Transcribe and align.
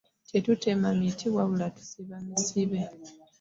Tetutema 0.29 0.89
miti 0.99 1.27
wabula 1.35 1.67
tusimbe 1.75 2.15
misimbe. 2.27 2.81